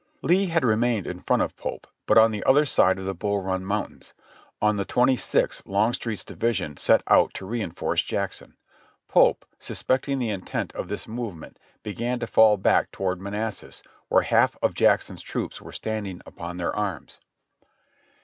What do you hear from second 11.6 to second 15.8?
began to fall back toward Manassas, where half of Jackson's troops were